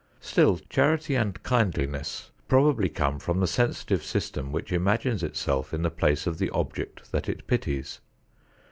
[0.19, 5.91] Still, charity and kindliness probably come from the sensitive system which imagines itself in the
[5.91, 7.99] place of the object that it pities.